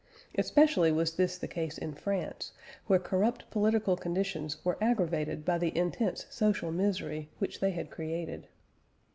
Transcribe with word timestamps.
Especially 0.35 0.91
was 0.91 1.13
this 1.13 1.37
the 1.37 1.47
case 1.47 1.77
in 1.77 1.93
France, 1.93 2.53
where 2.87 2.97
corrupt 2.97 3.47
political 3.51 3.95
conditions 3.95 4.57
were 4.65 4.79
aggravated 4.83 5.45
by 5.45 5.59
the 5.59 5.77
intense 5.77 6.25
social 6.31 6.71
misery 6.71 7.29
which 7.37 7.59
they 7.59 7.69
had 7.69 7.91
created. 7.91 8.47